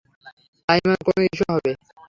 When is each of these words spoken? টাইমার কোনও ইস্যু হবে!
টাইমার 0.69 0.99
কোনও 1.05 1.21
ইস্যু 1.27 1.45
হবে! 1.53 1.71